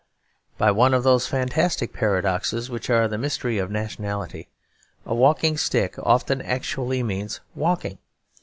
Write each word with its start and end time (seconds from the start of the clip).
By 0.57 0.71
one 0.71 0.95
of 0.95 1.03
those 1.03 1.27
fantastic 1.27 1.93
paradoxes 1.93 2.71
which 2.71 2.89
are 2.89 3.07
the 3.07 3.19
mystery 3.19 3.59
of 3.59 3.69
nationality, 3.69 4.47
a 5.05 5.13
walking 5.13 5.57
stick 5.57 5.93
often 5.99 6.41
actually 6.41 7.03
means 7.03 7.39
walking. 7.53 7.99